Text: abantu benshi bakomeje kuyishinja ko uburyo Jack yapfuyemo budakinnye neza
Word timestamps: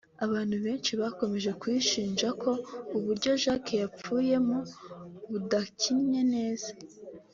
abantu 0.25 0.55
benshi 0.65 0.91
bakomeje 1.01 1.51
kuyishinja 1.61 2.27
ko 2.41 2.51
uburyo 2.97 3.31
Jack 3.43 3.65
yapfuyemo 3.81 4.57
budakinnye 5.29 6.23
neza 6.35 6.69